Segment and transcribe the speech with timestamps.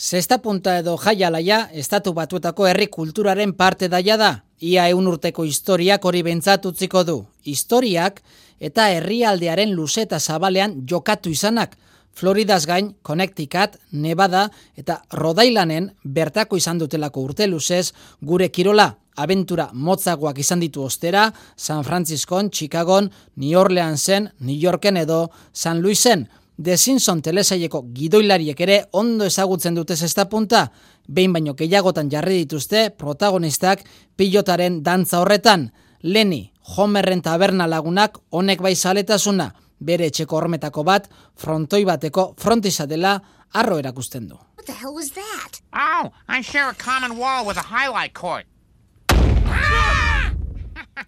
[0.00, 4.30] Zesta punta edo jaialaia, estatu batuetako herri kulturaren parte daia da.
[4.64, 7.16] Ia eun urteko historiak hori bentzatutziko du.
[7.44, 8.22] Historiak
[8.58, 11.76] eta herrialdearen luzeta zabalean jokatu izanak.
[12.16, 17.92] Floridaz gain, Connecticut, Nevada eta Rodailanen bertako izan dutelako urte luzez
[18.22, 18.94] gure kirola.
[19.20, 23.02] Aventura motzagoak izan ditu ostera, San Francisco, Chicago,
[23.36, 26.30] New Orleansen, New Yorken edo San Luisen.
[26.62, 30.66] The Simpson telesaieko gidoilariek ere ondo ezagutzen dute zesta punta,
[31.08, 35.70] behin baino gehiagotan jarri dituzte protagonistak pilotaren dantza horretan.
[36.02, 39.48] Leni, Homerren taberna lagunak honek bai zaletasuna,
[39.80, 43.16] bere etxeko hormetako bat, frontoi bateko frontiza dela
[43.54, 44.36] arro erakusten du.
[44.56, 45.62] What the hell was that?
[45.72, 48.44] Oh, I share a common wall with a highlight court.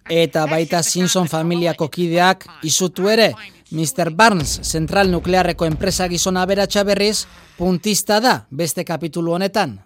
[0.09, 3.33] Eta baita Simpson familiako kideak izutu ere,
[3.73, 4.13] Mr.
[4.13, 7.25] Barnes zentral nuklearreko enpresa gizona beratxa berriz,
[7.57, 9.79] puntista da beste kapitulu honetan.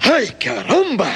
[0.00, 1.08] ¡Ay, caramba!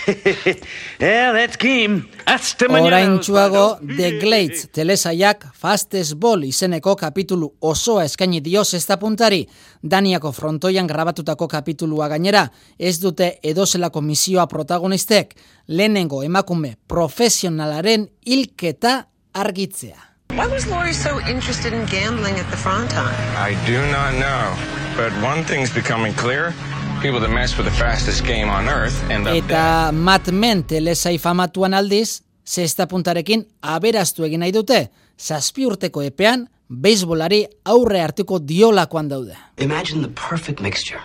[1.00, 2.02] yeah, that's Kim.
[2.26, 9.44] Hasta Orain txuago, The Glades telesaiak Fastest Ball izeneko kapitulu osoa eskaini dio zesta puntari.
[9.82, 12.46] Daniako frontoian grabatutako kapitulua gainera,
[12.78, 15.34] ez dute edozelako misioa protagonistek,
[15.68, 19.00] lehenengo emakume profesionalaren hilketa
[19.32, 20.09] argitzea.
[20.36, 23.04] Why was Laurie so interested in gambling at the Fronton?
[23.34, 24.54] I do not know,
[24.96, 26.54] but one thing's becoming clear.
[27.02, 29.34] People that mess with the fastest game on earth end up.
[29.34, 34.78] Eta Mad Men telesai famatuan aldiz, zesta puntarekin aberaztu egin nahi dute,
[35.18, 39.34] zazpi urteko epean, beisbolari aurre hartuko diolakoan daude.
[39.58, 41.02] Imagine the perfect mixture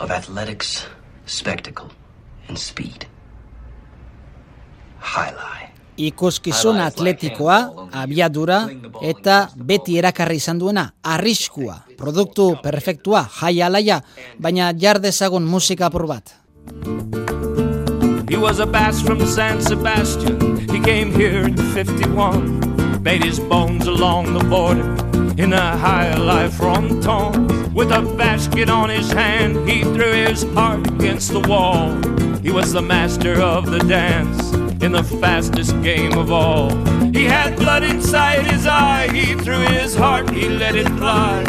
[0.00, 0.88] of athletics,
[1.26, 1.92] spectacle,
[2.48, 3.06] and speed.
[4.98, 5.77] Highlight.
[5.98, 8.60] Ikuskizun atletikoa, abiadura
[9.02, 14.00] eta beti erakarri izan duena, arriskua, produktu perfektua, jai alaia,
[14.38, 16.36] baina jar dezagun musika apur bat.
[18.30, 20.58] He was a bass from San Sebastian.
[20.70, 23.02] He came here in 51.
[23.02, 24.86] Made his bones along the border
[25.42, 27.48] in a high life from Tom.
[27.74, 31.90] With a basket on his hand, he threw his heart against the wall.
[32.42, 36.70] He was the master of the dance in the fastest game of all.
[37.12, 41.44] He had blood inside his eye, he threw his heart, he let it fly.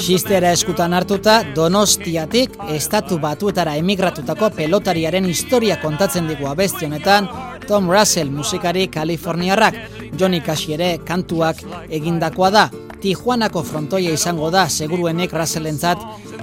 [0.00, 7.28] Xistera eskutan hartuta, donostiatik estatu batuetara emigratutako pelotariaren historia kontatzen digu abesti honetan,
[7.66, 9.74] Tom Russell musikari Kaliforniarrak,
[10.18, 12.68] Johnny Cash ere kantuak egindakoa da.
[13.00, 16.02] Tijuanako frontoia izango da seguruenek Russellentzat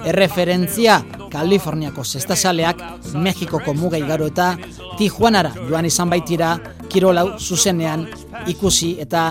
[0.09, 1.01] erreferentzia
[1.31, 2.81] Kaliforniako zestasaleak
[3.13, 4.55] Mexikoko muga igaro eta
[4.97, 6.57] Tijuanara joan izan baitira
[6.89, 8.07] kirolau zuzenean
[8.47, 9.23] ikusi eta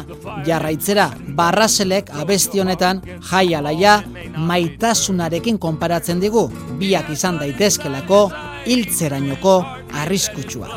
[0.46, 4.02] jarraitzera barraselek abesti honetan jai alaia
[4.36, 6.48] maitasunarekin konparatzen digu
[6.78, 8.30] biak izan daitezkelako
[8.66, 9.56] hiltzerainoko
[9.92, 10.70] arriskutsuak.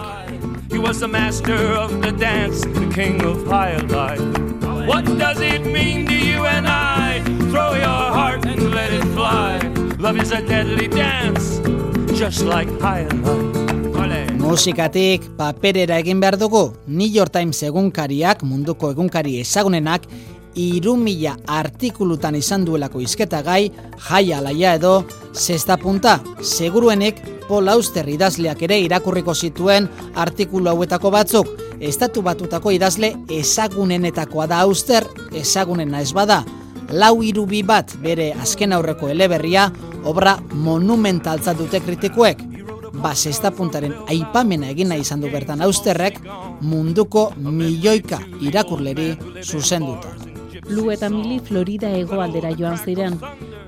[0.72, 4.22] He was the master of the dance, the king of high life.
[4.88, 6.09] What does it mean
[10.10, 11.62] Love is a deadly dance,
[12.18, 13.94] just like high life.
[13.94, 14.26] Ole.
[14.42, 20.08] Musikatik paperera egin behar dugu, New York Times egunkariak, munduko egunkari ezagunenak,
[20.58, 23.70] iru mila artikulutan izan duelako izketa gai,
[24.08, 25.04] jai alaia edo,
[25.36, 31.54] zesta punta, seguruenek Paul Auster idazleak ere irakurriko zituen artikulu hauetako batzuk.
[31.80, 35.06] Estatu batutako idazle ezagunenetakoa da Auster,
[35.38, 36.42] ezagunena ez bada.
[36.90, 39.68] Lau irubi bat bere azken aurreko eleberria,
[40.04, 42.46] obra monumentaltzat dute kritikuek.
[43.00, 43.14] Ba,
[43.56, 46.20] puntaren aipamena egin nahi izan du bertan Austerrek,
[46.62, 50.10] munduko milioika irakurleri zuzenduta.
[50.70, 53.18] Lu eta Mili Florida hegoaldera joan ziren.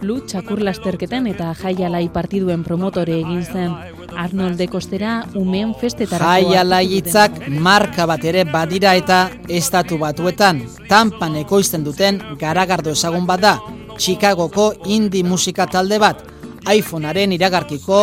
[0.01, 3.73] Lu txakur lasterketen eta jaialai partiduen promotore egin zen.
[4.17, 7.59] Arnold de Kostera umeen festetarako Jai hartu alaiitzak ziren.
[7.61, 10.61] marka bat ere badira eta estatu batuetan.
[10.89, 13.55] Tampan ekoizten duten garagardo ezagun bat da.
[14.01, 16.23] Chicagoko indie musika talde bat.
[16.73, 17.99] iPhonearen iragarkiko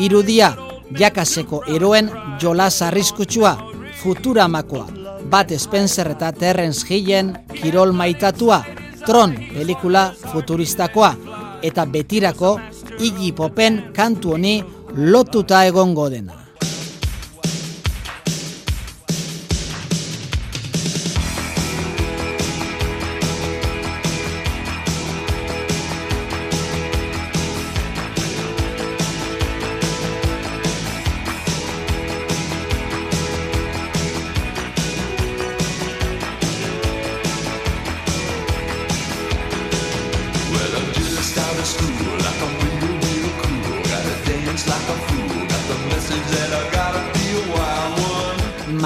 [0.00, 0.54] irudia.
[0.98, 2.08] Jakaseko eroen
[2.40, 3.52] jolas arriskutsua.
[4.00, 4.86] Futuramakoa.
[5.28, 8.62] Bat Spencer eta Terrence Hillen kirol maitatua.
[9.04, 11.14] Tron pelikula futuristakoa.
[11.62, 12.58] Eta betirako
[12.98, 14.62] Iggy Popen kantu honi
[14.96, 16.41] lotuta egongo dena.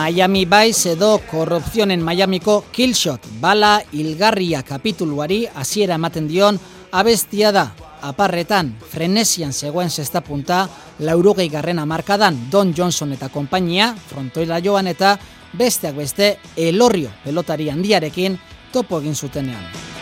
[0.07, 6.61] Miami Vice edo korrupzionen Miamiko Killshot, bala hilgarria kapituluari hasiera ematen dion
[6.93, 7.65] abestia da.
[8.07, 10.69] Aparretan, frenesian zegoen zesta punta,
[11.01, 15.17] laurogei garren amarkadan Don Johnson eta konpainia, frontoila joan eta
[15.59, 18.39] besteak beste elorrio pelotari handiarekin
[18.73, 19.96] topo egin zutenean.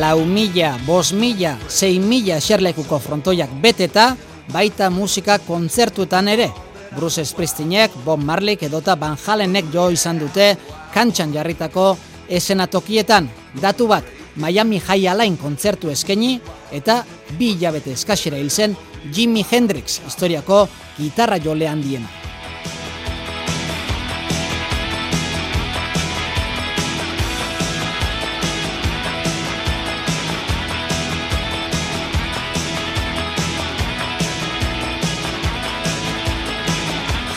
[0.00, 4.14] Lau mila, bos mila, zei mila eserlekuko frontoiak beteta,
[4.52, 6.50] baita musika kontzertuetan ere.
[6.94, 10.54] Bruce Springsteenek, Bob Marley edota Van Halenek jo izan dute
[10.94, 11.96] kantxan jarritako
[12.28, 13.28] esenatokietan.
[13.60, 14.04] Datu bat,
[14.36, 16.40] Miami High Alain kontzertu eskaini
[16.72, 17.02] eta
[17.38, 18.76] bi hilabete eskasera hil zen
[19.14, 20.66] Jimi Hendrix historiako
[20.98, 22.23] gitarra jolean diena.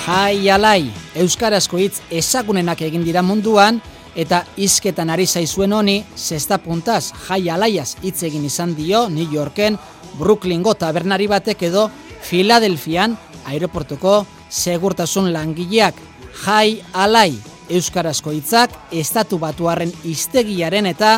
[0.07, 0.88] Jai alai,
[1.19, 3.81] Euskarazko hitz ezagunenak egin dira munduan,
[4.15, 9.75] eta izketan ari zaizuen honi, zesta puntaz, jai alaiaz hitz egin izan dio New Yorken,
[10.15, 11.89] Brooklyngo tabernari batek edo
[12.24, 13.18] Filadelfian,
[13.51, 16.00] aeroportuko segurtasun langileak.
[16.45, 17.33] Jai alai,
[17.68, 21.18] Euskarazko hitzak estatu batuaren iztegiaren eta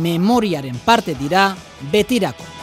[0.00, 1.50] memoriaren parte dira
[1.92, 2.59] betirako.